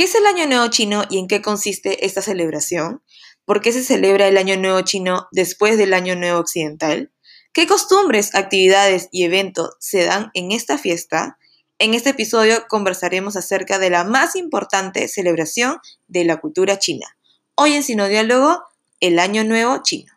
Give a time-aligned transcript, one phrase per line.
[0.00, 3.02] ¿Qué es el Año Nuevo Chino y en qué consiste esta celebración?
[3.44, 7.12] ¿Por qué se celebra el Año Nuevo Chino después del Año Nuevo Occidental?
[7.52, 11.36] ¿Qué costumbres, actividades y eventos se dan en esta fiesta?
[11.78, 17.06] En este episodio conversaremos acerca de la más importante celebración de la cultura china.
[17.54, 18.62] Hoy en Sinodiálogo,
[19.00, 20.14] el Año Nuevo Chino.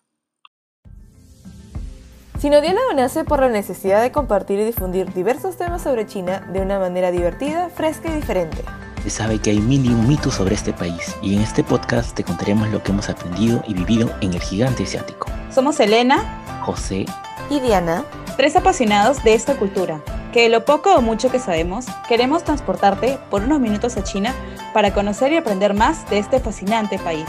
[2.39, 6.79] Sinodiálogo nace por la necesidad de compartir y difundir diversos temas sobre China de una
[6.79, 8.63] manera divertida, fresca y diferente.
[9.03, 12.15] Se sabe que hay mil y un mitos sobre este país y en este podcast
[12.15, 15.27] te contaremos lo que hemos aprendido y vivido en el gigante asiático.
[15.53, 17.05] Somos Elena, José
[17.49, 18.05] y Diana,
[18.37, 19.99] tres apasionados de esta cultura,
[20.31, 24.33] que de lo poco o mucho que sabemos, queremos transportarte por unos minutos a China
[24.73, 27.27] para conocer y aprender más de este fascinante país.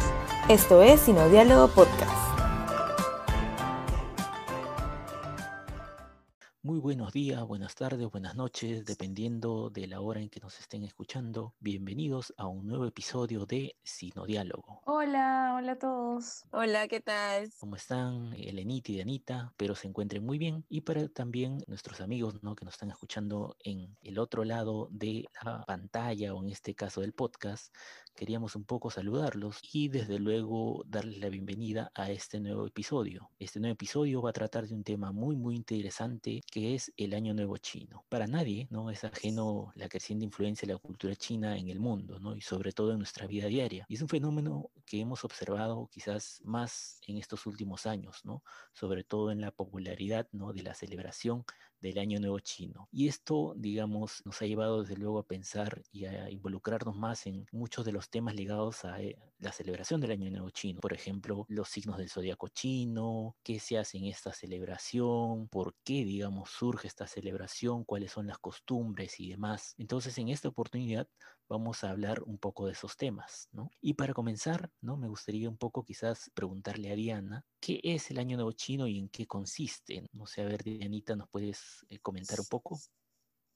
[0.49, 2.34] Esto es Sinodiálogo Podcast.
[6.65, 10.83] Muy buenos días, buenas tardes, buenas noches, dependiendo de la hora en que nos estén
[10.83, 11.53] escuchando.
[11.61, 14.81] Bienvenidos a un nuevo episodio de Sinodiálogo.
[14.87, 16.47] Hola, hola a todos.
[16.53, 17.53] Hola, ¿qué tal?
[17.61, 18.33] ¿Cómo están?
[18.33, 20.65] Elenita y Dianita, pero se encuentren muy bien.
[20.71, 22.57] Y para también nuestros amigos ¿no?
[22.57, 27.03] que nos están escuchando en el otro lado de la pantalla o en este caso
[27.03, 27.75] del podcast,
[28.15, 33.31] queríamos un poco saludarlos y desde luego darles la bienvenida a este nuevo episodio.
[33.39, 37.13] Este nuevo episodio va a tratar de un tema muy muy interesante que es el
[37.15, 38.05] Año Nuevo Chino.
[38.09, 42.21] Para nadie no es ajeno la creciente influencia de la cultura china en el mundo
[42.21, 42.37] ¿no?
[42.37, 43.85] y sobre todo en nuestra vida diaria.
[43.89, 48.45] Y es un fenómeno que hemos observado quizás más en estos últimos años, ¿no?
[48.73, 50.53] sobre todo en la popularidad ¿no?
[50.53, 51.45] de la celebración
[51.85, 52.89] del Año Nuevo Chino.
[52.91, 57.47] Y esto, digamos, nos ha llevado desde luego a pensar y a involucrarnos más en
[57.53, 60.81] muchos de los temas ligados a eh, la celebración del Año Nuevo Chino.
[60.81, 66.05] Por ejemplo, los signos del zodiaco chino, qué se hace en esta celebración, por qué,
[66.05, 69.75] digamos, surge esta celebración, cuáles son las costumbres y demás.
[69.77, 71.07] Entonces, en esta oportunidad
[71.49, 73.71] vamos a hablar un poco de esos temas, ¿no?
[73.81, 74.97] Y para comenzar, ¿no?
[74.97, 78.99] Me gustaría un poco quizás preguntarle a Diana, ¿qué es el Año Nuevo Chino y
[78.99, 80.09] en qué consiste?
[80.13, 82.79] No sé, a ver, Dianita, ¿nos puedes eh, comentar un poco?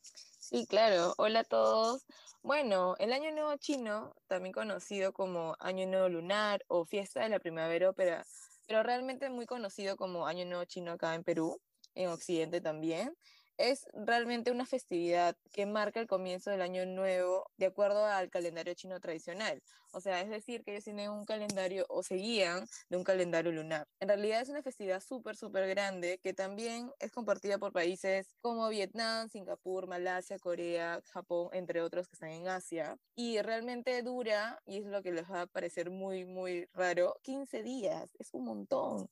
[0.03, 1.15] Sí, claro.
[1.19, 2.07] Hola a todos.
[2.43, 7.39] Bueno, el Año Nuevo Chino, también conocido como Año Nuevo Lunar o Fiesta de la
[7.39, 8.25] Primavera Ópera,
[8.67, 11.61] pero realmente muy conocido como Año Nuevo Chino acá en Perú,
[11.95, 13.15] en Occidente también,
[13.59, 18.75] es realmente una festividad que marca el comienzo del año nuevo de acuerdo al calendario
[18.75, 19.63] chino tradicional.
[19.93, 23.51] O sea, es decir, que ellos tienen un calendario o se guían de un calendario
[23.53, 23.89] lunar.
[24.01, 28.69] En realidad es una festividad súper, súper grande que también es compartida por países como
[28.69, 32.97] Vietnam, Singapur, Malasia, Corea, Japón, entre otros que están en Asia.
[33.17, 37.63] Y realmente dura, y es lo que les va a parecer muy, muy raro, 15
[37.63, 38.15] días.
[38.19, 39.09] Es un montón.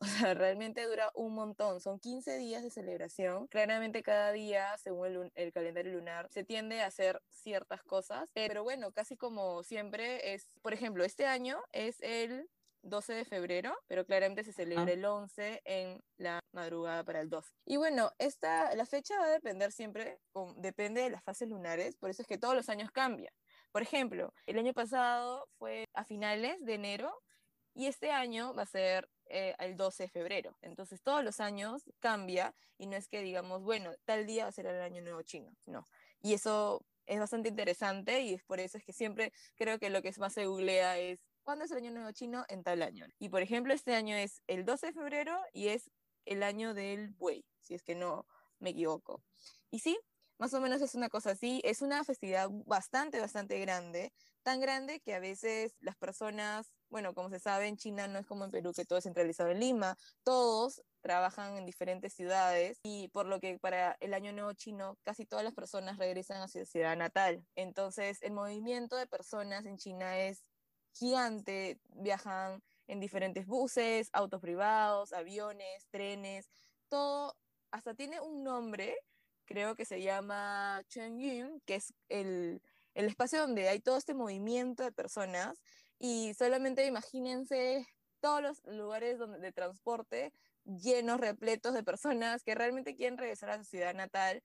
[0.00, 1.80] O sea, realmente dura un montón.
[1.80, 3.46] Son 15 días de celebración.
[3.48, 8.30] Claramente cada día, según el, calendario lunar, se tiende a hacer ciertas cosas.
[8.34, 12.48] Pero bueno, casi como siempre es, por ejemplo, este año es el
[12.82, 17.50] 12 de febrero, pero claramente se celebra el 11 en la madrugada para el 12.
[17.64, 20.20] Y bueno, esta, la fecha va a depender siempre,
[20.56, 23.32] depende de las fases lunares, por eso es que todos los años cambia.
[23.72, 27.12] Por ejemplo, el año pasado fue a finales de enero
[27.76, 30.56] y este año va a ser eh, el 12 de febrero.
[30.62, 34.52] Entonces todos los años cambia y no es que digamos, bueno, tal día va a
[34.52, 35.84] ser el año nuevo chino, no.
[36.22, 40.00] Y eso es bastante interesante y es por eso es que siempre creo que lo
[40.00, 42.46] que más se googlea es ¿cuándo es el año nuevo chino?
[42.48, 43.06] En tal año.
[43.18, 45.90] Y por ejemplo, este año es el 12 de febrero y es
[46.24, 48.26] el año del buey, si es que no
[48.58, 49.22] me equivoco.
[49.70, 49.98] Y sí,
[50.38, 55.00] más o menos es una cosa así, es una festividad bastante, bastante grande, tan grande
[55.00, 58.50] que a veces las personas, bueno, como se sabe, en China no es como en
[58.50, 63.40] Perú, que todo es centralizado en Lima, todos trabajan en diferentes ciudades y por lo
[63.40, 67.44] que para el año nuevo chino casi todas las personas regresan a su ciudad natal.
[67.54, 70.44] Entonces el movimiento de personas en China es
[70.92, 76.48] gigante, viajan en diferentes buses, autos privados, aviones, trenes,
[76.88, 77.36] todo
[77.70, 78.96] hasta tiene un nombre,
[79.46, 82.60] creo que se llama Yun, que es el
[82.96, 85.62] el espacio donde hay todo este movimiento de personas
[85.98, 87.86] y solamente imagínense
[88.20, 90.32] todos los lugares donde, de transporte
[90.64, 94.42] llenos, repletos de personas que realmente quieren regresar a su ciudad natal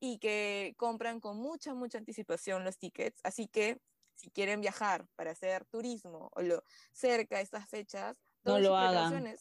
[0.00, 3.20] y que compran con mucha, mucha anticipación los tickets.
[3.22, 3.78] Así que
[4.14, 9.36] si quieren viajar para hacer turismo o lo, cerca de estas fechas, no lo hagan.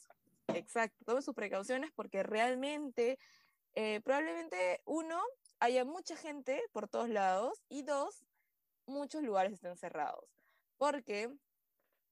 [0.49, 3.17] Exacto, tomen sus precauciones porque realmente,
[3.75, 5.21] eh, probablemente uno,
[5.59, 8.25] haya mucha gente por todos lados y dos,
[8.85, 10.25] muchos lugares están cerrados.
[10.77, 11.33] Porque,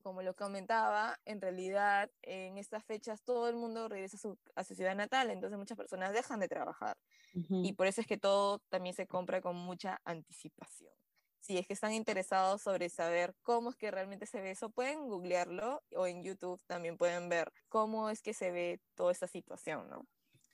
[0.01, 4.17] como lo comentaba, en realidad en estas fechas todo el mundo regresa
[4.55, 6.97] a su, ciudad natal, entonces muchas personas dejan de trabajar.
[7.33, 10.93] Y por eso es que todo también se compra con mucha anticipación.
[11.41, 15.07] si es que están interesados sobre saber cómo es que realmente se ve eso, pueden
[15.07, 19.89] googlearlo o en YouTube también pueden ver cómo es que se ve toda esta situación,
[19.89, 20.05] ¿no?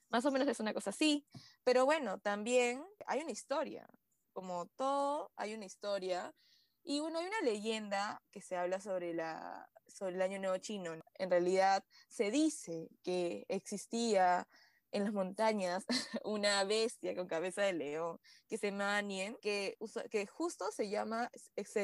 [0.10, 1.26] Más o menos es una cosa así,
[1.64, 3.88] pero bueno, también hay una historia,
[4.34, 6.34] como todo hay una historia
[6.84, 10.94] y bueno, hay una leyenda que se habla sobre, la, sobre el Año Nuevo Chino.
[11.16, 14.48] En realidad se dice que existía
[14.92, 15.86] en las montañas
[16.24, 19.78] una bestia con cabeza de león que se llama Nien, que,
[20.12, 21.30] que justo se llama,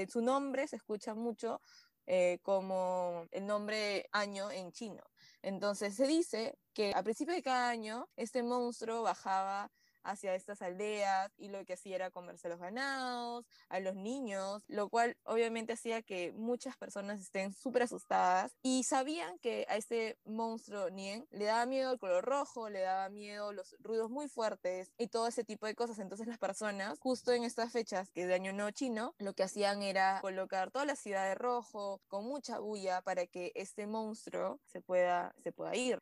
[0.08, 1.62] su nombre se escucha mucho
[2.06, 5.04] eh, como el nombre año en chino.
[5.42, 9.72] Entonces se dice que a principio de cada año este monstruo bajaba
[10.04, 14.90] hacia estas aldeas y lo que hacía era comerse los ganados, a los niños, lo
[14.90, 20.90] cual obviamente hacía que muchas personas estén súper asustadas y sabían que a este monstruo
[20.90, 25.08] Nien le daba miedo el color rojo, le daba miedo los ruidos muy fuertes y
[25.08, 26.00] todo ese tipo de cosas.
[26.00, 29.44] Entonces las personas, justo en estas fechas que es de Año Nuevo Chino, lo que
[29.44, 34.60] hacían era colocar toda la ciudad de rojo con mucha bulla para que este monstruo
[34.66, 36.02] se pueda, se pueda ir.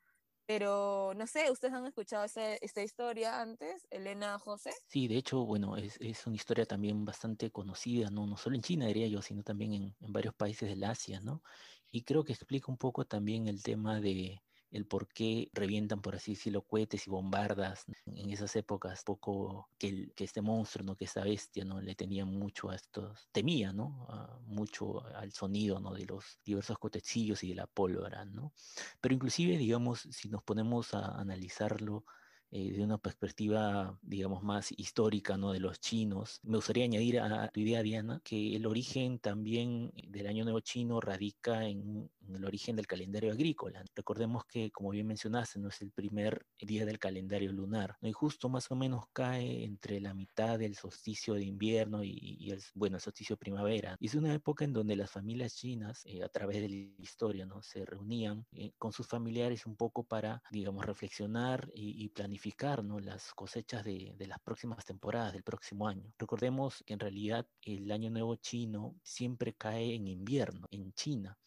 [0.50, 4.72] Pero no sé, ¿ustedes han escuchado esta historia antes, Elena José?
[4.88, 8.26] Sí, de hecho, bueno, es, es, una historia también bastante conocida, ¿no?
[8.26, 11.44] No solo en China, diría yo, sino también en, en varios países del Asia, ¿no?
[11.92, 16.16] Y creo que explica un poco también el tema de, el por qué revientan, por
[16.16, 20.96] así decirlo, cohetes y bombardas en esas épocas, poco que, que este monstruo, ¿no?
[20.96, 21.82] que esta bestia, ¿no?
[21.82, 24.08] le tenía mucho a estos, temía, ¿no?
[24.46, 25.94] mucho al sonido, ¿no?
[25.94, 28.54] de los diversos cotecillos y de la pólvora, ¿no?
[29.02, 32.06] Pero inclusive, digamos, si nos ponemos a analizarlo
[32.52, 35.52] eh, de una perspectiva, digamos, más histórica, ¿no?
[35.52, 36.40] De los chinos.
[36.42, 41.00] Me gustaría añadir a tu idea, Diana, que el origen también del Año Nuevo Chino
[41.00, 43.84] radica en, el origen del calendario agrícola.
[43.96, 48.10] Recordemos que, como bien mencionaste, no es el primer día del calendario lunar, ¿no?
[48.10, 52.62] y justo más o menos cae entre la mitad del solsticio de invierno y, el,
[52.74, 53.96] bueno, el solsticio de primavera.
[54.00, 57.46] Y es una época en donde las familias chinas, eh, a través de la historia,
[57.46, 57.62] ¿no?
[57.62, 62.39] Se reunían eh, con sus familiares un poco para, digamos, reflexionar y, y planificar
[62.84, 63.00] ¿no?
[63.00, 66.12] las cosechas de, de, las próximas temporadas del próximo año.
[66.18, 71.38] Recordemos que en realidad el año nuevo chino siempre cae en invierno en China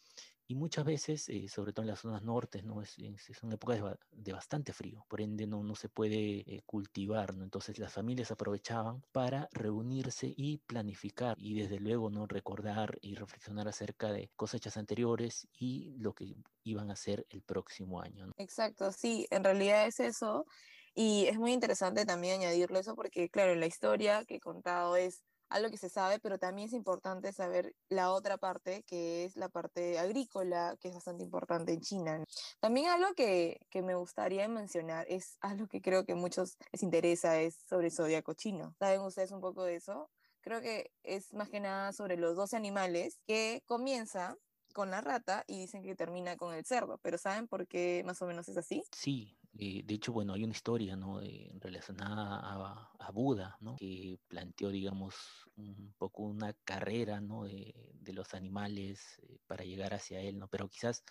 [0.47, 2.81] y muchas veces, eh, sobre todo en las zonas nortes, ¿no?
[2.81, 6.61] Es, es, una época de, de, bastante frío, por ende no, no se puede eh,
[6.65, 7.43] cultivar, ¿no?
[7.43, 13.67] Entonces las familias aprovechaban para reunirse y planificar y desde luego no recordar y reflexionar
[13.67, 18.27] acerca de cosechas anteriores y lo que iban a hacer el próximo año.
[18.27, 18.33] ¿no?
[18.37, 20.45] Exacto, sí, en realidad es eso.
[20.95, 25.23] Y es muy interesante también añadirlo eso porque, claro, la historia que he contado es
[25.49, 29.49] algo que se sabe, pero también es importante saber la otra parte, que es la
[29.49, 32.23] parte agrícola, que es bastante importante en China.
[32.59, 37.39] También algo que, que me gustaría mencionar es algo que creo que muchos les interesa,
[37.39, 38.75] es sobre el zodiaco chino.
[38.79, 40.09] ¿Saben ustedes un poco de eso?
[40.41, 44.35] Creo que es más que nada sobre los 12 animales que comienza
[44.73, 48.21] con la rata y dicen que termina con el cerdo, pero ¿saben por qué más
[48.21, 48.83] o menos es así?
[48.91, 51.21] Sí, eh, de hecho, bueno, hay una historia ¿no?
[51.59, 53.75] relacionada a, a, Buda, ¿no?
[53.75, 55.15] que planteó, digamos,
[55.55, 57.43] un poco una carrera ¿no?
[57.43, 60.47] de, de los animales eh, para llegar hacia él, ¿no?
[60.47, 61.03] pero quizás,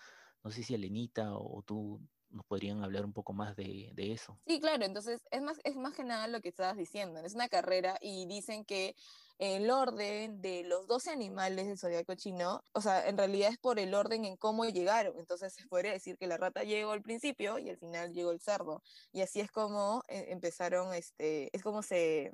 [0.43, 2.01] no sé si Elenita o, o tú
[2.31, 4.41] nos podrían hablar un poco más de, de, eso.
[4.47, 7.49] Sí, claro, entonces es más, es más que nada lo que estabas diciendo, es una
[7.49, 8.97] carrera y dicen que
[9.39, 13.79] el orden de los 12 animales del zodiaco chino, o sea, en realidad es por
[13.79, 17.59] el orden en cómo llegaron, entonces se podría decir que la rata llegó al principio
[17.59, 21.83] y al final llegó el cerdo, y así es como eh, empezaron, este, es como
[21.83, 22.33] se,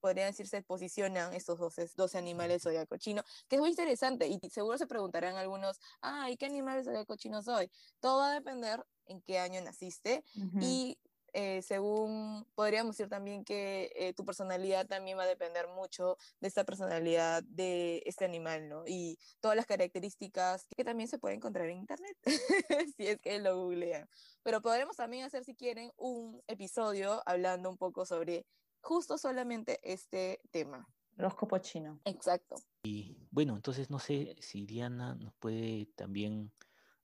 [0.00, 4.40] podrían decir, se posicionan estos 12, 12 animales zodiaco chino, que es muy interesante y
[4.50, 7.70] seguro se preguntarán algunos, ah, ¿y qué animales zodiaco chino soy?
[8.00, 10.62] Todo va a depender en qué año naciste uh -huh.
[10.62, 10.98] y
[11.32, 16.48] eh, según podríamos decir también que eh, tu personalidad también va a depender mucho de
[16.48, 18.84] esta personalidad de este animal, ¿no?
[18.86, 22.16] Y todas las características que también se pueden encontrar en internet,
[22.96, 24.08] si es que lo googlean.
[24.42, 28.46] Pero podremos también hacer, si quieren, un episodio hablando un poco sobre
[28.80, 30.86] justo solamente este tema.
[31.18, 32.00] Horóscopo chino.
[32.04, 32.56] Exacto.
[32.82, 36.52] Y bueno, entonces no sé si Diana nos puede también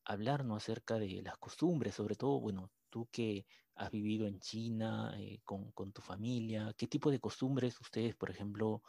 [0.05, 5.41] hablarnos acerca de las costumbres, sobre todo, bueno, tú que has vivido en China eh,
[5.45, 8.83] con, con, tu familia, ¿qué tipo de costumbres ustedes, por ejemplo,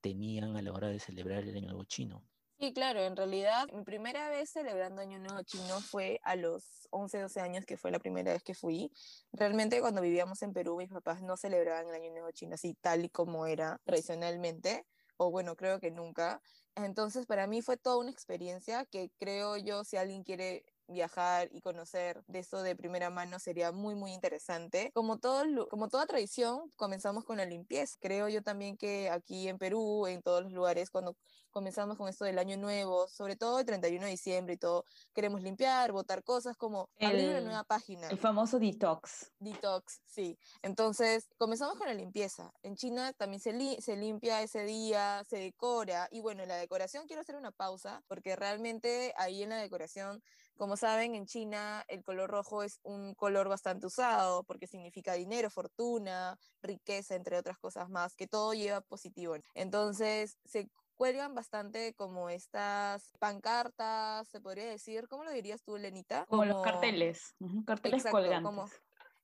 [0.00, 2.22] tenían a la hora de celebrar el Año Nuevo Chino?
[2.60, 7.20] Sí, claro, en realidad mi primera vez celebrando Año Nuevo Chino fue a los 11,
[7.20, 8.92] 12 años, que fue la primera vez que fui.
[9.32, 13.04] Realmente cuando vivíamos en Perú, mis papás no celebraban el Año Nuevo Chino así tal
[13.04, 14.86] y como era tradicionalmente,
[15.16, 16.40] o bueno, creo que nunca.
[16.76, 21.60] Entonces, para mí fue toda una experiencia que creo yo, si alguien quiere viajar y
[21.60, 24.90] conocer de eso de primera mano sería muy, muy interesante.
[24.94, 27.96] Como, todo, como toda tradición, comenzamos con la limpieza.
[28.00, 31.16] Creo yo también que aquí en Perú, en todos los lugares, cuando
[31.50, 35.42] comenzamos con esto del año nuevo, sobre todo el 31 de diciembre y todo, queremos
[35.42, 38.08] limpiar, botar cosas como abrir una nueva página.
[38.08, 39.32] El famoso detox.
[39.38, 40.38] Detox, sí.
[40.62, 42.52] Entonces, comenzamos con la limpieza.
[42.62, 46.08] En China también se, se limpia ese día, se decora.
[46.10, 50.22] Y bueno, en la decoración quiero hacer una pausa, porque realmente ahí en la decoración,
[50.58, 55.50] como saben, en China el color rojo es un color bastante usado, porque significa dinero,
[55.50, 59.36] fortuna, riqueza, entre otras cosas más, que todo lleva positivo.
[59.54, 66.26] Entonces, se cuelgan bastante como estas pancartas, se podría decir, ¿cómo lo dirías tú, Lenita?
[66.26, 68.42] Como, los carteles, carteles colgantes.
[68.42, 68.68] Como,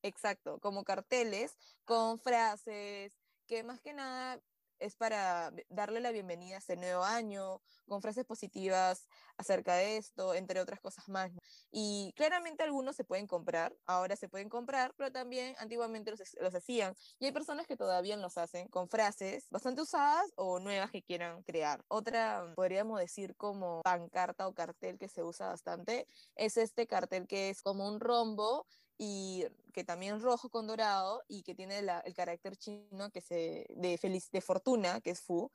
[0.03, 4.41] exacto, como carteles con frases que más que nada
[4.79, 10.35] es para darle la bienvenida a este nuevo año, con frases positivas acerca de esto,
[10.35, 11.31] entre otras cosas más.
[11.71, 16.55] Y claramente algunos se pueden comprar, ahora se pueden comprar, pero también antiguamente los, los
[16.55, 16.95] hacían.
[17.19, 21.43] Y hay personas que todavía los hacen con frases bastante usadas o nuevas que quieran
[21.43, 21.85] crear.
[21.89, 27.51] Otra, podríamos decir como pancarta o cartel que se usa bastante, es este cartel que
[27.51, 28.67] es como un rombo
[28.99, 33.99] y que también rojo con dorado y que tiene el carácter chino que se, de,
[33.99, 35.51] feliz, de fortuna, que es Fu.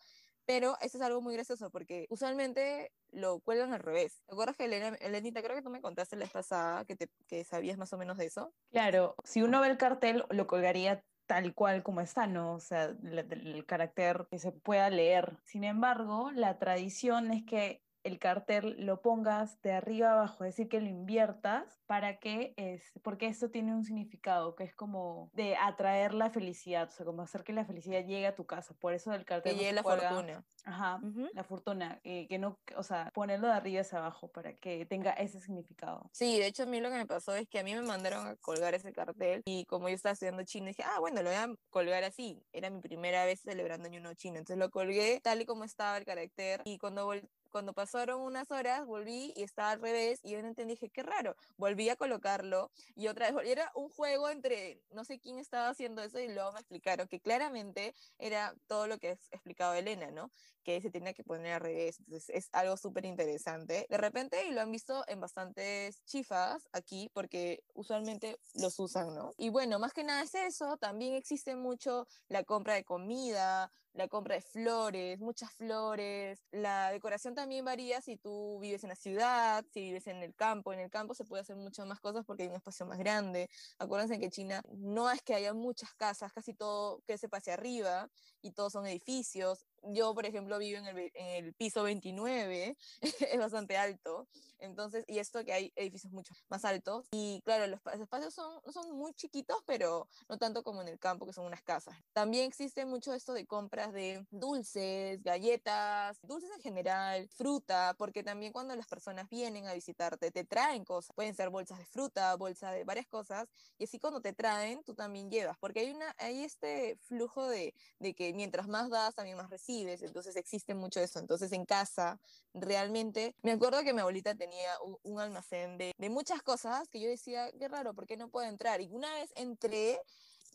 [0.46, 4.24] Pero eso es algo muy gracioso porque usualmente lo cuelgan al revés.
[4.25, 7.08] ¿Te acuerdas que Elena, Elenita, creo que tú me contaste la vez pasada que, te,
[7.27, 8.51] que sabías más o menos de eso?
[8.72, 12.55] Claro, si uno ve el cartel, lo colgaría tal cual como está, ¿no?
[12.55, 15.38] O sea, el carácter que se pueda leer.
[15.46, 20.70] Sin embargo, la tradición es que el cartel lo pongas de arriba abajo, es decir,
[20.70, 25.56] que lo inviertas para que es, porque esto tiene un significado que es como de
[25.58, 28.94] atraer la felicidad, o sea, como hacer que la felicidad llegue a tu casa, por
[28.94, 29.53] eso del cartel.
[29.53, 30.46] Que llegue la fortuna.
[30.65, 31.01] Ajá,
[31.34, 35.12] la fortuna, eh, que no, o sea, ponerlo de arriba hacia abajo para que tenga
[35.12, 36.10] ese significado.
[36.13, 38.27] Sí, de hecho a mí lo que me pasó es que a mí me mandaron
[38.27, 41.38] a colgar ese cartel y como yo estaba estudiando chino, dije, ah, bueno, lo voy
[41.38, 42.41] a colgar así.
[42.53, 45.98] Era mi primera vez celebrando Año Nuevo Chino, entonces lo colgué tal y como estaba
[45.98, 47.12] el carácter y cuando
[47.50, 51.03] cuando pasaron unas horas, volví y estaba al revés y yo no entendí, dije, qué
[51.03, 51.36] raro.
[51.58, 56.01] Volví a colocarlo y otra vez, era un juego entre, no sé quién estaba haciendo
[56.01, 60.32] eso y luego me explicaron que claramente era todo lo que explicado Elena, ¿no?
[60.63, 62.00] Que se tenía que poner al revés.
[62.00, 63.88] Entonces es algo súper interesante.
[63.89, 69.32] De repente, y lo han visto en bastantes chifas aquí, porque usualmente los usan, ¿no?
[69.38, 70.77] Y bueno, más que nada es eso.
[70.77, 76.39] También existe mucho la compra de comida, la compra de flores, muchas flores.
[76.51, 80.74] La decoración también varía si tú vives en la ciudad, si vives en el campo.
[80.74, 83.50] En el campo se puede hacer muchas más cosas porque hay un espacio más grande.
[83.77, 88.10] Acuérdense que China no es que haya muchas casas, casi todo se pase arriba
[88.41, 89.65] y todos son edificios.
[89.84, 92.77] Yo, por ejemplo, vivo en el, en el piso 29,
[93.31, 94.27] es bastante alto,
[94.60, 98.98] entonces, y esto que hay edificios mucho más altos, y claro, los, espacios son, son
[98.98, 101.96] muy chiquitos, pero no tanto como en el campo, que son unas casas.
[102.13, 108.51] También existe mucho esto de compras de dulces, galletas, dulces en general, fruta, porque también
[108.51, 112.74] cuando las personas vienen a visitarte, te traen cosas, pueden ser bolsas de fruta, bolsas
[112.74, 116.43] de varias cosas, y así cuando te traen, tú también llevas, porque hay, una, hay
[116.43, 121.19] este flujo de, de que mientras más das, también más recibes entonces existe mucho eso.
[121.19, 122.19] Entonces en casa,
[122.53, 124.71] realmente, me acuerdo que mi abuelita tenía
[125.03, 128.48] un, almacén de, de, muchas cosas que yo decía, qué raro, ¿por qué no puedo
[128.48, 128.81] entrar?
[128.81, 130.00] Y una vez entré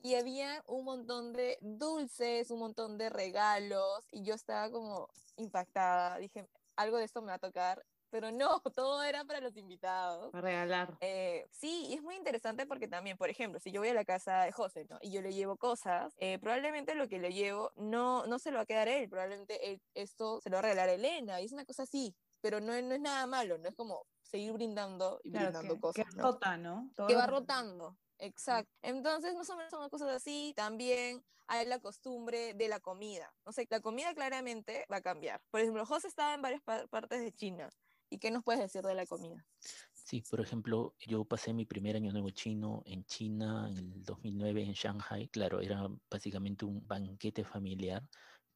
[0.03, 6.19] y había un montón de dulces, un montón de regalos, y yo estaba como impactada,
[6.19, 10.31] dije, algo de esto me va a tocar pero no, todo era para los invitados.
[10.31, 10.97] Para regalar.
[11.01, 14.05] Eh, sí, y es muy interesante porque también, por ejemplo, si yo voy a la
[14.05, 15.01] casa de José, ¿no?
[15.03, 18.59] Y yo le llevo cosas, eh, probablemente lo que le llevo no, no se lo
[18.59, 21.53] va a quedar él, probablemente esto se lo va a regalar a Elena, y es
[21.53, 25.31] una cosa así, pero no, no es nada malo, no es como seguir brindando y
[25.31, 26.05] brindando cosas.
[26.05, 26.93] Que rota, ¿no?
[27.09, 27.97] que va rotando.
[28.19, 28.71] Exacto.
[28.83, 30.53] Entonces, más o menos son cosas así.
[30.55, 33.35] También hay la costumbre de la comida.
[33.45, 35.43] No sé, la comida claramente va a cambiar.
[35.51, 37.69] Por ejemplo, José estaba en varias partes de China
[38.15, 39.45] ¿Y qué nos puedes decir de la comida?
[39.93, 44.63] Sí, por ejemplo, yo pasé mi primer año nuevo chino en China en el 2009
[44.63, 45.29] en Shanghai.
[45.29, 48.09] Claro, era básicamente un banquete familiar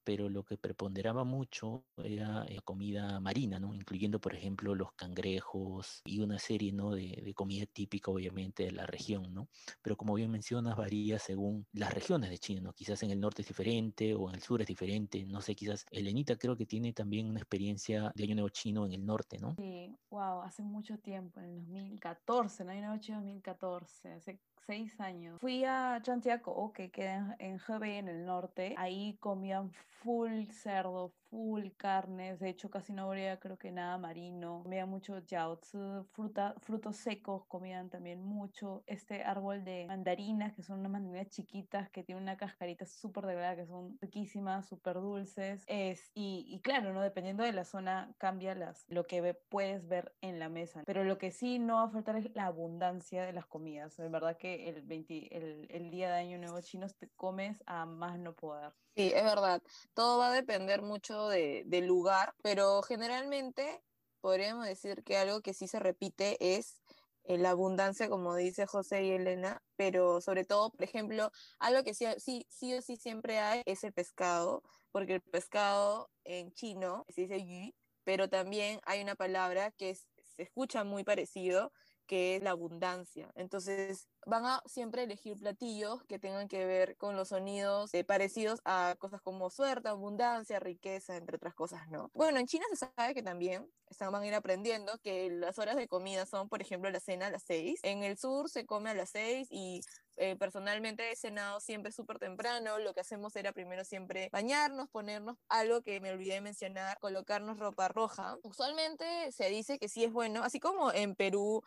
[0.09, 3.75] pero lo que preponderaba mucho era la comida marina, ¿no?
[3.75, 6.93] Incluyendo, por ejemplo, los cangrejos y una serie, ¿no?
[6.93, 9.51] De, de, comida típica, obviamente, de la región, ¿no?
[9.83, 12.73] Pero como bien mencionas, varía según las regiones de China, ¿no?
[12.73, 15.85] Quizás en el norte es diferente o en el sur es diferente, no sé, quizás
[15.91, 19.57] Elenita creo que tiene también una experiencia de Año Nuevo Chino en el norte, ¿no?
[19.57, 22.71] Sí, wow, hace mucho tiempo, en el 2014, ¿no?
[22.71, 25.39] Año Nuevo Chino 2014, hace seis años.
[25.41, 28.75] Fui a Chantiaco, que queda en Hebei, en el norte.
[28.77, 29.71] Ahí comían
[30.03, 32.39] full cerdo, full carnes.
[32.41, 34.61] De hecho, casi no habría, creo que nada marino.
[34.63, 35.79] Comían mucho jiaozi,
[36.13, 38.83] fruta, frutos secos, comían también mucho.
[38.87, 43.57] Este árbol de mandarinas, que son unas mandarinas chiquitas que tienen una cascarita súper delgada,
[43.57, 45.65] que son riquísimas, súper dulces.
[45.67, 47.03] Es, y, y, claro, ¿no?
[47.03, 50.83] Dependiendo de la zona, cambia las, lo que puedes ver en la mesa.
[50.87, 53.97] Pero lo que sí no va a faltar es la abundancia de las comidas.
[53.97, 57.87] De verdad que el, 20, el, el día de Año Nuevo chino te comes a
[57.87, 58.73] más no poder.
[58.99, 59.63] Sí, es verdad.
[59.95, 63.85] Todo va a depender mucho de, del lugar, pero generalmente
[64.21, 66.83] podríamos decir que algo que sí se repite es
[67.23, 71.95] eh, la abundancia, como dice José y Elena, pero sobre todo, por ejemplo, algo que
[71.95, 77.05] sí, sí, sí o sí siempre hay es el pescado, porque el pescado en chino
[77.09, 77.71] se dice yu,
[78.03, 81.71] pero también hay una palabra que se escucha muy parecido,
[82.09, 83.31] que es la abundancia.
[83.37, 88.61] Entonces, van a siempre elegir platillos que tengan que ver con los sonidos eh, parecidos
[88.65, 92.11] a cosas como suerte, abundancia, riqueza, entre otras cosas, ¿no?
[92.15, 95.77] Bueno, en China se sabe que también están, van a ir aprendiendo que las horas
[95.77, 97.81] de comida son, por ejemplo, la cena a las 6.
[97.83, 99.83] En el sur se come a las 6 y
[100.19, 102.79] eh, personalmente he cenado siempre súper temprano.
[102.79, 107.59] Lo que hacemos era primero siempre bañarnos, ponernos algo que me olvidé de mencionar, colocarnos
[107.59, 108.37] ropa roja.
[108.43, 111.63] Usualmente se dice que sí es bueno, así como en Perú,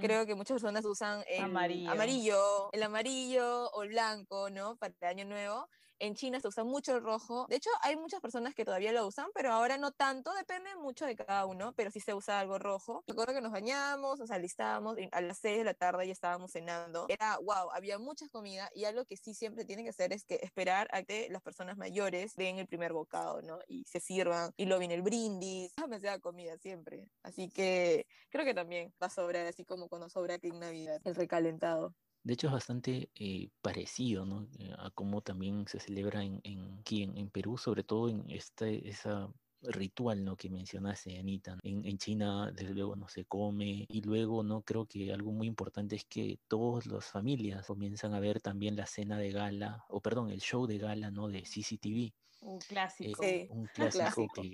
[0.00, 1.90] creo que muchas personas usan el amarillo.
[1.90, 4.76] amarillo, el amarillo o el blanco, ¿no?
[4.76, 5.68] Para el año nuevo.
[5.98, 7.46] En China se usa mucho el rojo.
[7.48, 11.06] De hecho, hay muchas personas que todavía lo usan, pero ahora no tanto, depende mucho
[11.06, 13.04] de cada uno, pero sí se usa algo rojo.
[13.06, 17.06] Recuerdo que nos bañamos, nos alistábamos, a las 6 de la tarde ya estábamos cenando.
[17.08, 20.40] Era, wow, había mucha comida y algo que sí siempre tienen que hacer es que
[20.42, 23.58] esperar a que las personas mayores den el primer bocado, ¿no?
[23.68, 27.08] Y se sirvan, y luego viene el brindis, sea comida siempre.
[27.22, 31.00] Así que creo que también va a sobrar, así como cuando sobra aquí en Navidad,
[31.04, 31.94] el recalentado.
[32.24, 34.48] De hecho, es bastante eh, parecido ¿no?
[34.58, 38.88] Eh, a cómo también se celebra en, en, aquí en, Perú, sobre todo en este
[38.88, 39.28] esa
[39.60, 40.34] ritual ¿no?
[40.34, 41.58] que mencionaste, Anita.
[41.62, 43.86] En, en, China, desde luego, no se come.
[43.88, 44.62] Y luego, ¿no?
[44.62, 48.86] Creo que algo muy importante es que todas las familias comienzan a ver también la
[48.86, 51.28] cena de gala, o perdón, el show de gala, ¿no?
[51.28, 52.12] De CCTV.
[52.40, 53.22] Un clásico.
[53.22, 54.52] Eh, un clásico, que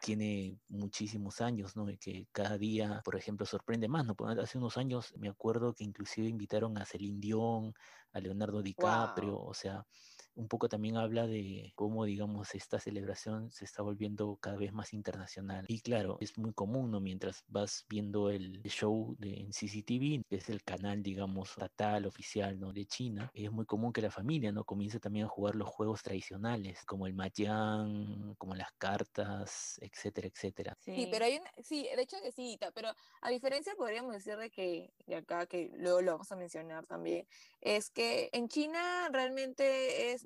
[0.00, 1.88] tiene muchísimos años, ¿no?
[1.90, 4.14] Y que cada día, por ejemplo, sorprende más, ¿no?
[4.40, 7.74] Hace unos años me acuerdo que inclusive invitaron a Celine Dion,
[8.12, 9.86] a Leonardo DiCaprio, o sea,
[10.36, 14.92] un poco también habla de cómo, digamos, esta celebración se está volviendo cada vez más
[14.92, 15.64] internacional.
[15.68, 17.00] Y claro, es muy común, ¿no?
[17.00, 22.60] Mientras vas viendo el show de, en CCTV, que es el canal, digamos, estatal, oficial,
[22.60, 22.72] ¿no?
[22.72, 24.64] De China, es muy común que la familia, ¿no?
[24.64, 30.76] Comience también a jugar los juegos tradicionales, como el mahjong, como las cartas, etcétera, etcétera.
[30.80, 32.90] Sí, pero hay un, sí, de hecho que sí, pero
[33.22, 37.26] a diferencia podríamos decir de que, de acá, que luego lo vamos a mencionar también,
[37.60, 40.25] es que en China realmente es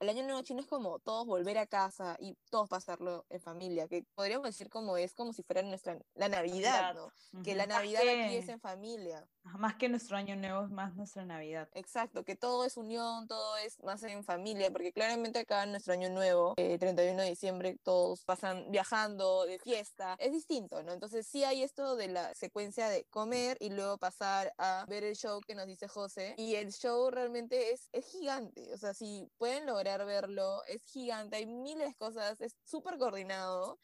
[0.00, 3.88] el año nuevo chino es como todos volver a casa y todos pasarlo en familia,
[3.88, 7.42] que podríamos decir como es como si fuera nuestra la Navidad, ¿no?
[7.42, 9.26] Que la Navidad aquí es en familia.
[9.58, 11.68] Más que nuestro año nuevo es más nuestra Navidad.
[11.72, 15.94] Exacto, que todo es unión, todo es más en familia, porque claramente acá en nuestro
[15.94, 20.92] año nuevo, eh, 31 de diciembre, todos pasan viajando de fiesta, es distinto, ¿no?
[20.92, 25.16] Entonces sí hay esto de la secuencia de comer y luego pasar a ver el
[25.16, 29.28] show que nos dice José, y el show realmente es, es gigante, o sea, si
[29.38, 33.78] pueden lograr verlo, es gigante, hay miles de cosas, es súper coordinado,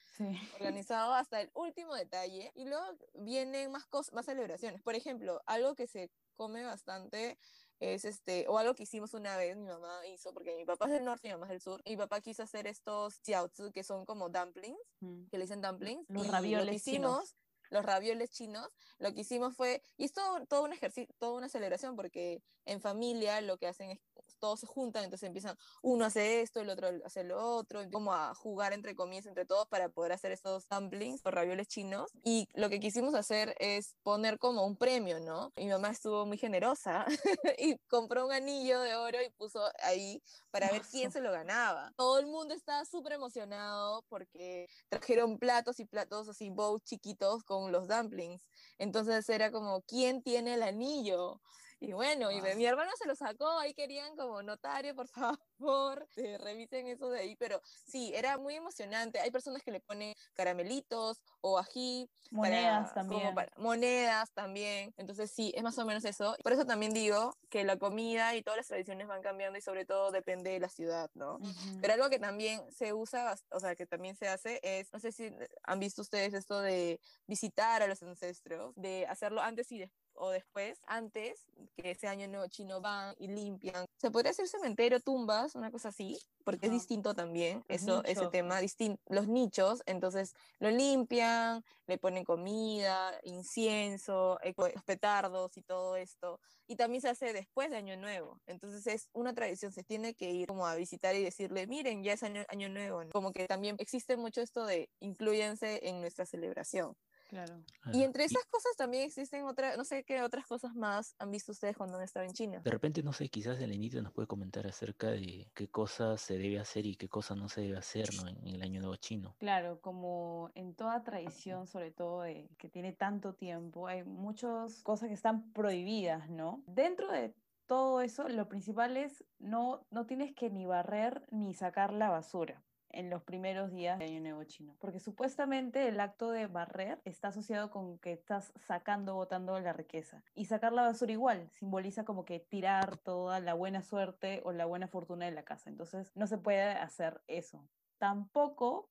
[0.55, 4.83] organizado hasta el último detalle, y luego vienen más cosas, más celebraciones.
[4.83, 7.39] Por ejemplo, algo que se come bastante
[7.81, 10.93] es este, o algo que hicimos una vez, mi mamá hizo, porque mi papá es
[10.93, 13.73] del norte y mi mamá es del sur, y mi papá quiso hacer estos jiaozi,
[13.73, 15.27] que son como dumplings, mm.
[15.27, 17.35] que le dicen dumplings, los ravioles hicimos,
[17.71, 21.49] los ravioles chinos, lo que hicimos fue, y es todo, todo un ejercicio, toda una
[21.49, 24.01] celebración, porque en familia lo que hacen es
[24.45, 28.35] todos se juntan, entonces empiezan, uno hace esto, el otro hace lo otro, como a
[28.35, 32.11] jugar entre comillas entre todos para poder hacer estos dumplings o ravioles chinos.
[32.25, 35.51] Y lo que quisimos hacer es poner como un premio, ¿no?
[35.57, 37.07] Mi mamá estuvo muy generosa
[37.59, 41.95] y compró un anillo de oro y puso ahí para ver quién se lo ganaba.
[41.97, 47.73] Todo el mundo estaba súper emocionado porque trajeron platos y platos así, bowls chiquitos con
[47.73, 48.47] los dumplings.
[48.77, 51.41] Entonces era como, ¿quién tiene el anillo?
[51.85, 55.07] Y bueno, y mi hermano se lo sacó, ahí querían como notario, por
[55.59, 59.21] favor, eh, revisen eso de ahí, pero sí, era muy emocionante.
[59.21, 62.09] Hay personas que le ponen caramelitos o ají.
[62.31, 63.35] Monedas también.
[63.59, 64.93] monedas también.
[64.97, 66.35] Entonces sí, es más o menos eso.
[66.43, 69.85] Por eso también digo que la comida y todas las tradiciones van cambiando y sobre
[69.85, 71.39] todo depende de la ciudad, ¿no?
[71.81, 75.13] Pero algo que también se usa, o sea, que también se hace es, no sé
[75.13, 75.31] si
[75.63, 80.31] han visto ustedes esto de visitar a los ancestros, de hacerlo antes y después o
[80.31, 81.45] después, antes
[81.77, 83.87] que ese año nuevo chino van y limpian.
[83.97, 88.61] Se podría hacer cementerio, tumbas, una cosa así, porque es distinto también eso, ese tema,
[89.07, 96.77] los nichos, entonces lo limpian, le ponen comida, incienso, los petardos y todo esto, y
[96.77, 100.49] también se hace después de Año Nuevo, entonces es una tradición, se tiene que ir
[100.49, 104.17] como a visitar y decirle, miren, ya es Año, año Nuevo, como que también existe
[104.17, 106.97] mucho esto de incluyense en nuestra celebración.
[107.29, 107.63] Claro.
[107.93, 111.53] Y entre esas cosas también existen otras, no sé qué otras cosas más han visto
[111.53, 112.61] ustedes cuando han estado en China.
[112.61, 116.37] De repente, no sé, quizás el inicio nos puede comentar acerca de qué cosas se
[116.37, 118.09] debe hacer y qué cosas no se debe hacer
[118.43, 119.35] en, el Año Nuevo Chino.
[119.39, 125.09] Claro, como en toda tradición, sobre todo de, que tiene tanto tiempo, hay muchas cosas
[125.09, 126.63] que están prohibidas, ¿no?
[126.67, 127.35] Dentro de
[127.67, 132.63] todo eso, lo principal es no, no tienes que ni barrer ni sacar la basura
[132.95, 134.77] en los primeros días de Año Nuevo Chino.
[134.79, 140.23] Porque supuestamente el acto de barrer está asociado con que estás sacando, botando la riqueza.
[140.35, 144.67] Y sacar la basura igual, simboliza como que tirar toda la buena suerte o la
[144.67, 145.71] buena fortuna de la casa.
[145.71, 147.69] Entonces no se puede hacer eso.
[147.99, 148.91] Tampoco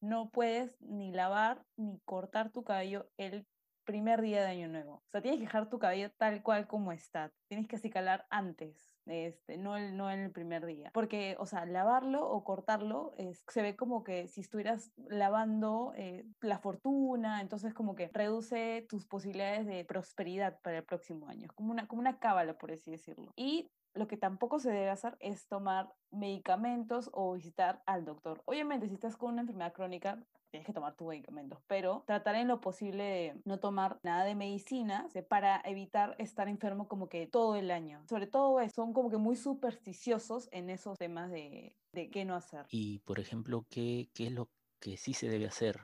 [0.00, 3.46] no puedes ni lavar ni cortar tu cabello el
[3.84, 5.02] primer día de Año Nuevo.
[5.06, 7.32] O sea, tienes que dejar tu cabello tal cual como está.
[7.48, 10.90] Tienes que acicalar antes este, no, el, no en el primer día.
[10.92, 13.14] Porque, o sea, lavarlo o cortarlo
[13.48, 19.06] se ve como que si estuvieras lavando eh, la fortuna, entonces como que reduce tus
[19.06, 21.48] posibilidades de prosperidad para el próximo año.
[21.54, 23.32] Como una, como una cábala, por así decirlo.
[23.36, 28.42] Y lo que tampoco se debe hacer es tomar medicamentos o visitar al doctor.
[28.44, 32.48] Obviamente, si estás con una enfermedad crónica, tienes que tomar tus medicamentos, pero tratar en
[32.48, 37.56] lo posible de no tomar nada de medicina para evitar estar enfermo como que todo
[37.56, 38.02] el año.
[38.08, 42.66] Sobre todo son como que muy supersticiosos en esos temas de, de qué no hacer.
[42.70, 44.48] Y, por ejemplo, ¿qué, qué es lo
[44.80, 45.80] que sí se debe hacer?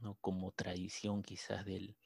[0.00, 0.16] ¿no?
[0.20, 1.96] Como tradición quizás del,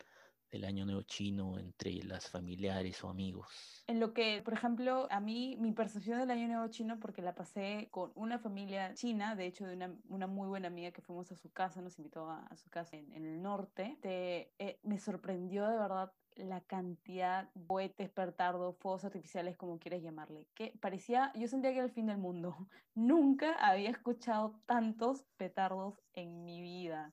[0.53, 3.83] del año nuevo chino entre las familiares o amigos?
[3.87, 7.35] En lo que, por ejemplo, a mí, mi percepción del año nuevo chino, porque la
[7.35, 11.33] pasé con una familia china, de hecho, de una, una muy buena amiga que fuimos
[11.33, 15.67] a su casa, nos invitó a, su casa en, el norte, te, eh, me sorprendió
[15.69, 21.49] de verdad la cantidad de cohetes, pertardos, fuegos artificiales, como quieras llamarle, que parecía, yo
[21.49, 22.57] sentía que era el fin del mundo.
[22.95, 27.13] Nunca había escuchado tantos petardos en mi vida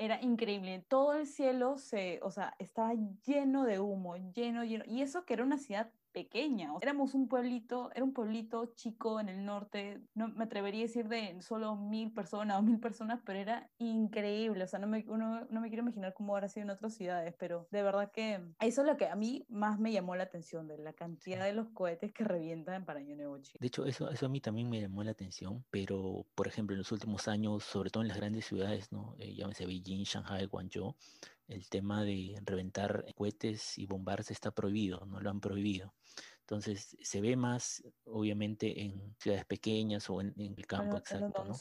[0.00, 0.84] era increíble.
[0.88, 2.94] Todo el cielo se, o sea, estaba
[3.26, 4.84] lleno de humo, lleno, lleno.
[4.86, 6.72] Y eso que era una ciudad pequeña.
[6.80, 11.08] éramos un pueblito, era un pueblito chico en el norte, no me atrevería a decir
[11.08, 14.64] de solo mil personas o mil personas, pero era increíble.
[14.64, 17.34] O sea, no me, uno, no me quiero imaginar cómo habrá sido en otras ciudades,
[17.38, 20.66] pero de verdad que eso es lo que a mí más me llamó la atención,
[20.66, 24.26] de la cantidad de los cohetes que revientan para Año Nuevo De hecho, eso, eso
[24.26, 27.90] a mí también me llamó la atención, pero por ejemplo, en los últimos años, sobre
[27.90, 29.14] todo en las grandes ciudades, ¿no?
[29.18, 30.94] Eh, llámese Beijing, Shanghai, Guangzhou,
[31.50, 35.94] el tema de reventar cohetes y bombarse está prohibido, no lo han prohibido.
[36.40, 41.56] Entonces se ve más, obviamente, en ciudades pequeñas o en, el campo, exacto, ¿no?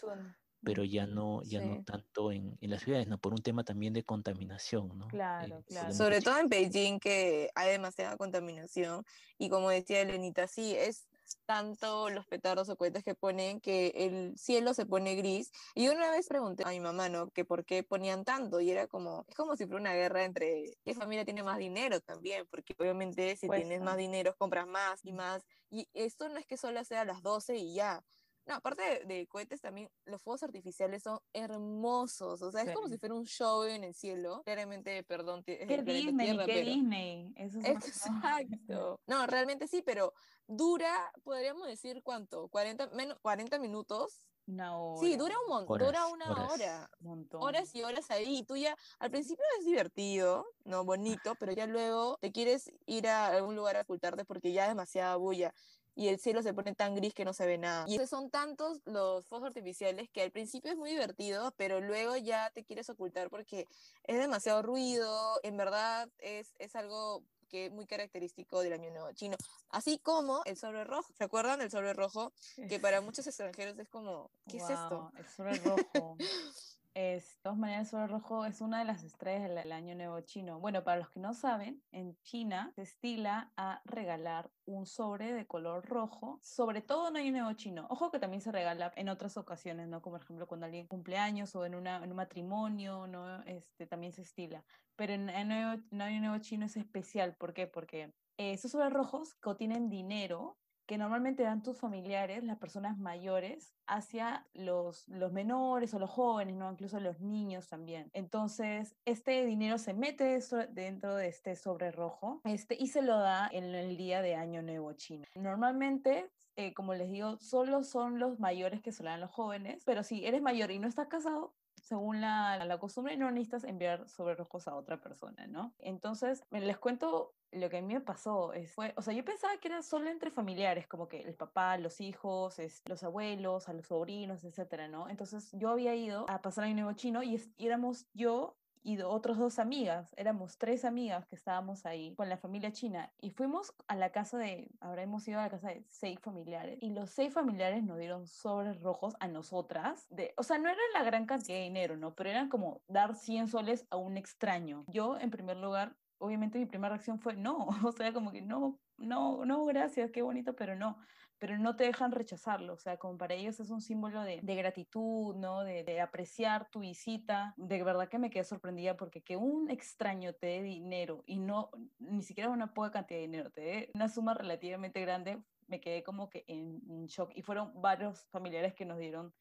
[0.61, 3.17] Pero ya no, ya no tanto en, en, las ciudades, ¿no?
[3.17, 5.07] Por un tema también de contaminación, ¿no?
[5.07, 5.93] Claro, eh, claro.
[5.93, 9.05] Sobre todo en Beijing, que hay demasiada contaminación.
[9.37, 11.07] Y como decía Elenita, sí, es
[11.45, 15.51] tanto los petardos o cohetes que ponen que el cielo se pone gris.
[15.75, 17.29] Y una vez pregunté a mi mamá, ¿no?
[17.31, 18.59] Que por qué ponían tanto.
[18.59, 21.99] Y era como, es como si fuera una guerra entre qué familia tiene más dinero
[22.01, 25.43] también, porque obviamente si tienes más dinero compras más y más.
[25.69, 28.03] Y esto no es que solo sea a las 12 y ya.
[28.49, 32.97] No, aparte de, cohetes también, los fuegos artificiales son hermosos, o sea, es como si
[32.97, 34.41] fuera un show en el cielo.
[34.43, 36.35] Claramente, perdón, ¿Qué Disney?
[36.47, 37.33] ¿Qué Disney?
[37.35, 39.01] Eso es Exacto.
[39.05, 40.15] No, realmente sí, pero
[40.47, 42.47] dura, podríamos decir, ¿cuánto?
[42.47, 44.25] 40, menos, 40 minutos.
[44.47, 44.99] Una hora.
[44.99, 46.89] Sí, dura un montón, dura una hora.
[47.33, 48.39] Horas y horas ahí.
[48.39, 50.83] Y tú ya, al principio es divertido, ¿no?
[50.85, 54.69] Bonito, pero ya luego te quieres ir a algún lugar a ocultarte porque ya es
[54.69, 55.53] demasiada bulla
[55.95, 57.85] y el cielo se pone tan gris que no se ve nada.
[57.87, 62.49] Y son tantos los fuegos artificiales que al principio es muy divertido, pero luego ya
[62.51, 63.65] te quieres ocultar porque
[64.03, 69.11] es demasiado ruido, en verdad es, es algo que es muy característico del Año Nuevo
[69.13, 69.35] chino.
[69.69, 71.11] Así como el sobre rojo.
[71.17, 72.31] ¿Se acuerdan del sobre rojo?
[72.69, 75.11] Que para muchos extranjeros es como, ¿qué es esto?
[75.17, 76.17] El sobre rojo.
[76.95, 80.19] Es, de todas maneras, el sol rojo es una de las estrellas del, año nuevo
[80.21, 80.59] chino.
[80.59, 85.45] Bueno, para los que no saben, en China se estila a regalar un sobre de
[85.45, 87.87] color rojo, sobre todo en año nuevo chino.
[87.89, 90.01] Ojo que también se regala en otras ocasiones, ¿no?
[90.01, 93.43] Como por ejemplo cuando alguien cumple años o en, una, en un matrimonio, ¿no?
[93.43, 94.63] Este, también se estila.
[94.95, 97.35] Pero en, en, año nuevo chino es especial.
[97.35, 97.67] ¿Por qué?
[97.67, 100.57] Porque eh, esos sobres rojos contienen dinero
[100.89, 106.55] que normalmente dan tus familiares, las personas mayores, hacia los, los menores o los jóvenes,
[106.55, 106.71] ¿no?
[106.71, 108.09] Incluso los niños también.
[108.11, 110.39] Entonces, este dinero se mete
[110.71, 114.63] dentro de este sobre rojo este, y se lo da en el día de Año
[114.63, 115.27] Nuevo Chino.
[115.35, 119.81] Normalmente eh, como les digo, solo son los mayores que se lo dan los jóvenes,
[119.85, 124.07] pero si eres mayor y no estás casado, según la, la, costumbre, no necesitas enviar
[124.07, 125.73] sobre rojos a otra persona, ¿no?
[125.79, 128.53] Entonces, les cuento lo que a mí me pasó.
[128.53, 131.77] Es, fue, o sea, yo pensaba que era solo entre familiares, como que el papá,
[131.77, 135.09] los hijos, es, los abuelos, a los sobrinos, etcétera, ¿no?
[135.09, 139.37] Entonces, yo había ido a pasar año nuevo chino y, y éramos yo y otros
[139.37, 143.95] dos amigas, éramos tres amigas que estábamos ahí con la familia china y fuimos a
[143.95, 147.83] la casa de, habremos ido a la casa de seis familiares y los seis familiares
[147.83, 151.63] nos dieron sobres rojos a nosotras, de, o sea, no era la gran cantidad de
[151.63, 152.15] dinero, ¿no?
[152.15, 154.85] Pero eran como dar 100 soles a un extraño.
[154.87, 158.79] Yo, en primer lugar, obviamente mi primera reacción fue no, o sea, como que no,
[158.97, 160.97] no, no, gracias, qué bonito, pero no
[161.39, 165.35] pero no te dejan rechazarlo, o sea, como para ellos es un símbolo de, gratitud,
[165.35, 165.63] ¿no?
[165.63, 167.53] De, apreciar tu visita.
[167.57, 171.71] De verdad que me quedé sorprendida porque que un extraño te dé dinero y no,
[171.99, 176.03] ni siquiera una poca cantidad de dinero, te dé una suma relativamente grande, me quedé
[176.03, 177.31] como que en, en shock.
[177.33, 179.33] Y fueron varios familiares que nos dieron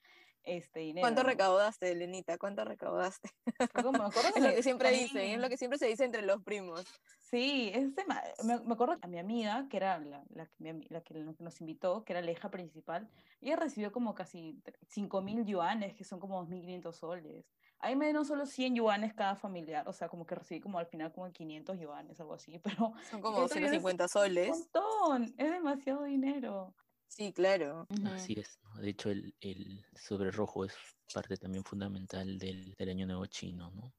[0.49, 1.05] este dinero.
[1.05, 2.39] ¿Cuánto recaudaste, Lenita?
[2.39, 3.31] ¿Cuánto recaudaste?
[3.59, 3.75] es
[4.43, 6.85] lo que siempre dicen, es lo que siempre se dice entre los primos.
[7.31, 7.91] Sí, es
[8.43, 10.49] me, me, acuerdo a mi amiga, que era la, la,
[10.89, 13.07] la, que nos invitó, que era la hija principal,
[13.43, 17.45] ella recibió como casi 5 mil yuanes, que son como 2.500 soles.
[17.81, 21.13] Hay menos solo 100 yuanes cada familiar, o sea, como que recibí como al final
[21.13, 22.95] como 500 yuanes, algo así, pero...
[23.11, 24.51] Son como 150 soles.
[24.51, 26.75] Un montón, es demasiado dinero.
[27.09, 27.87] Sí, claro.
[28.05, 28.59] Así es.
[28.81, 30.75] De hecho, el, el sobre rojo es
[31.12, 33.94] parte también fundamental del, del Año Nuevo Chino, ¿no?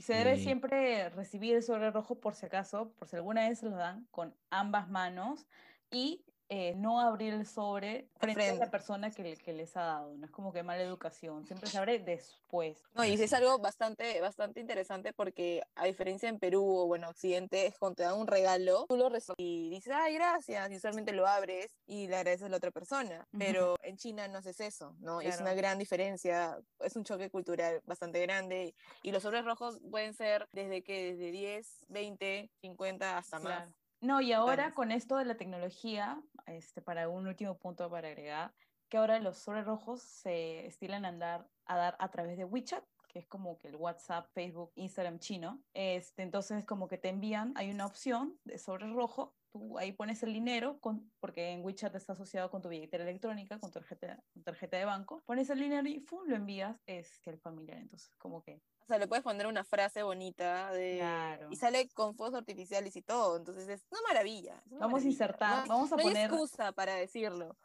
[0.00, 3.68] Se debe siempre recibir el sobre rojo por si acaso, por si alguna vez se
[3.68, 5.48] lo dan, con ambas manos
[5.90, 10.14] y eh, no abrir el sobre frente a la persona que, que, les ha dado.
[10.18, 12.76] No es como que mala educación, siempre se abre después.
[12.94, 17.64] No, y es algo bastante, bastante interesante porque a diferencia en Perú o bueno, Occidente,
[17.64, 21.12] es cuando te dan un regalo, tú lo recibes y dices, ay, gracias, y usualmente
[21.12, 23.26] lo abres y le agradeces a la otra persona.
[23.38, 25.22] Pero en China no haces eso, ¿no?
[25.22, 30.12] Es una gran diferencia, es un choque cultural bastante grande y los sobres rojos pueden
[30.12, 33.70] ser desde que desde 10, 20, 50 hasta más.
[34.02, 38.52] No, y ahora con esto de la tecnología, este, para un último punto para agregar,
[38.88, 42.84] que ahora los sobres rojos se estilan a, andar, a dar a través de WeChat,
[43.08, 45.62] que es como que el WhatsApp, Facebook, Instagram chino.
[45.74, 50.22] Este, entonces, como que te envían, hay una opción de sobre rojo, tú ahí pones
[50.22, 54.22] el dinero, con, porque en WeChat está asociado con tu billetera electrónica, con tu tarjeta,
[54.44, 56.22] tarjeta de banco, pones el dinero y ¡fum!
[56.26, 57.78] lo envías es el familiar.
[57.78, 61.02] Entonces, como que o sea, le puedes poner una frase bonita de...
[61.50, 63.36] y sale con fuegos artificiales y todo.
[63.36, 64.60] Entonces es una maravilla.
[64.66, 66.16] vamos a insertar, vamos a no poner...
[66.16, 67.56] Hay excusa para decirlo.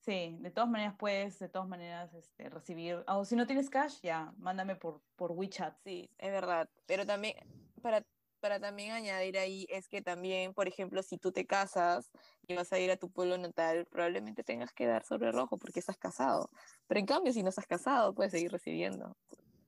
[0.00, 3.04] Sí, de todas maneras puedes, de todas maneras, este, recibir...
[3.06, 5.76] O si no tienes cash, ya, mándame por, por WeChat.
[5.84, 6.68] Sí, es verdad.
[6.86, 7.36] Pero también,
[7.80, 8.04] para,
[8.44, 12.10] para también añadir ahí, es que también, por ejemplo, si tú te casas
[12.46, 15.80] y vas a ir a tu pueblo natal, probablemente tengas que dar sobre rojo porque
[15.80, 16.50] estás casado.
[16.86, 19.16] Pero en cambio, si no estás casado, puedes seguir recibiendo.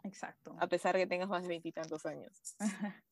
[0.02, 0.54] Exacto.
[0.60, 2.54] A pesar que tengas más de veintitantos años.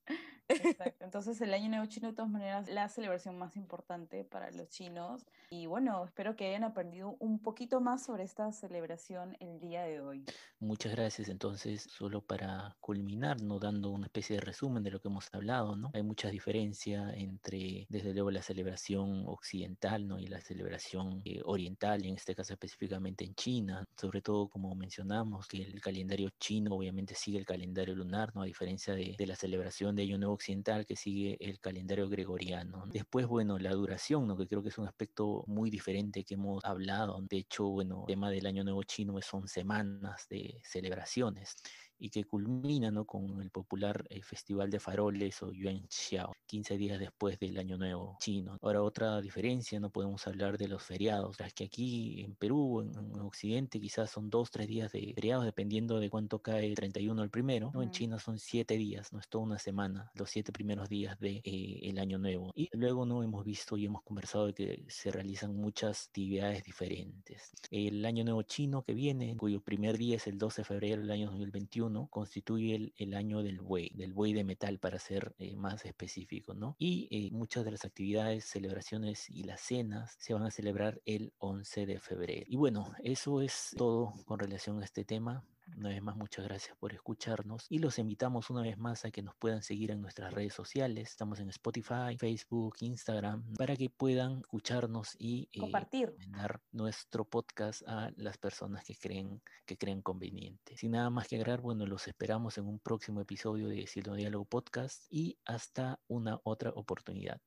[0.64, 1.05] Exacto.
[1.05, 5.27] Entonces el Año Nuevo Chino de todas maneras la celebración más importante para los chinos.
[5.50, 10.00] Y bueno, espero que hayan aprendido un poquito más sobre esta celebración el día de
[10.00, 10.24] hoy.
[10.59, 11.29] Muchas gracias.
[11.29, 15.77] Entonces, solo para culminar, no dando una especie de resumen de lo que hemos hablado,
[15.77, 15.90] ¿no?
[15.92, 20.18] Hay mucha diferencia entre, desde luego, la celebración occidental, ¿no?
[20.18, 23.85] Y la celebración eh, oriental, y en este caso específicamente en China.
[23.96, 28.42] Sobre todo, como mencionamos, que el calendario chino obviamente sigue el calendario lunar, ¿no?
[28.42, 32.85] A diferencia de, de la celebración de Año Nuevo occidental que sigue el calendario gregoriano.
[32.87, 34.37] Después, bueno, la duración, ¿no?
[34.37, 37.21] que creo que es un aspecto muy diferente que hemos hablado.
[37.29, 41.57] De hecho, bueno, el tema del Año Nuevo Chino son semanas de celebraciones
[42.05, 43.07] y que culmina ¿no?
[43.07, 47.79] con el popular eh, Festival de Faroles o Yuan Xiao, 15 días después del Año
[47.79, 48.59] Nuevo chino.
[48.61, 53.21] Ahora otra diferencia, no podemos hablar de los feriados, las que aquí en Perú, en,
[53.21, 57.31] Occidente, quizás son dos, tres días de feriados, dependiendo de cuánto cae el 31 al
[57.31, 57.83] primero, ¿no?
[57.83, 61.40] En China son siete días, no es toda una semana, los siete primeros días del
[61.43, 62.53] de, eh, Año Nuevo.
[62.55, 67.53] Y luego no hemos visto y hemos conversado de que se realizan muchas actividades diferentes.
[67.71, 71.11] El Año Nuevo chino que viene, cuyo primer día es el 12 de febrero del
[71.11, 75.85] año 2021, constituye el, año del buey, del buey de metal para ser eh, más
[75.85, 76.76] específico, ¿no?
[76.78, 81.33] Y eh, muchas de las actividades, celebraciones y las cenas se van a celebrar el
[81.38, 82.44] 11 de febrero.
[82.46, 85.44] Y bueno, eso es todo con relación a este tema.
[85.77, 89.22] Una vez más, muchas gracias por escucharnos y los invitamos una vez más a que
[89.22, 91.11] nos puedan seguir en nuestras redes sociales.
[91.11, 97.83] Estamos en Spotify, Facebook, Instagram, para que puedan escucharnos y eh, compartir dar nuestro podcast
[97.87, 100.77] a las personas que creen que creen conveniente.
[100.77, 104.44] Sin nada más que agregar, bueno, los esperamos en un próximo episodio de Silo Diálogo
[104.44, 107.40] Podcast y hasta una otra oportunidad.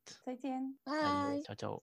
[0.86, 1.44] Bye.
[1.44, 1.76] Chao, chao.